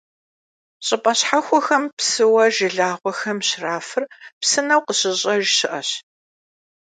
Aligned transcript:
ЩӀыпӀэ 0.85 1.13
щхьэхуэхэм 1.19 1.83
псыуэ 1.97 2.45
жылагъуэхэм 2.55 3.37
щрафыр 3.47 4.03
псынэу 4.39 4.81
къыщьӀщӀэж 4.85 5.43
щыӀэщ. 5.57 5.89